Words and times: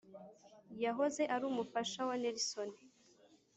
yahoze 0.83 1.21
ari 1.33 1.43
umufasha 1.51 1.99
wa 2.07 2.15
Nelson 2.21 2.69